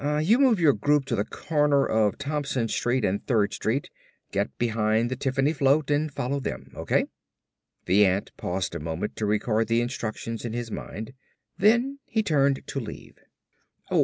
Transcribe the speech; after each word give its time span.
You 0.23 0.39
move 0.39 0.59
your 0.59 0.73
group 0.73 1.05
to 1.05 1.15
the 1.15 1.25
corner 1.25 1.85
of 1.85 2.17
Thompson 2.17 2.67
Street 2.69 3.05
and 3.05 3.23
Third 3.27 3.53
Street. 3.53 3.91
Get 4.31 4.57
behind 4.57 5.11
the 5.11 5.15
Tiffany 5.15 5.53
float 5.53 5.91
and 5.91 6.11
follow 6.11 6.39
them, 6.39 6.71
okay?" 6.75 7.05
The 7.85 8.07
ant 8.07 8.31
paused 8.35 8.73
a 8.73 8.79
moment 8.79 9.15
to 9.17 9.27
record 9.27 9.67
the 9.67 9.79
instructions 9.79 10.43
in 10.43 10.53
his 10.53 10.71
mind. 10.71 11.13
Then 11.59 11.99
he 12.07 12.23
turned 12.23 12.63
to 12.65 12.79
leave. 12.79 13.19